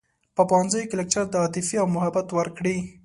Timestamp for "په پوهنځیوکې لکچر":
0.35-1.25